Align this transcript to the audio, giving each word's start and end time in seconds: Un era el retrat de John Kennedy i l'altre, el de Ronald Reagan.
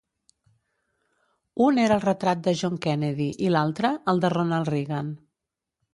Un 1.65 1.77
era 1.83 1.99
el 2.01 2.01
retrat 2.07 2.41
de 2.47 2.55
John 2.63 2.81
Kennedy 2.87 3.29
i 3.49 3.53
l'altre, 3.57 3.95
el 4.15 4.23
de 4.25 4.33
Ronald 4.37 4.73
Reagan. 4.77 5.17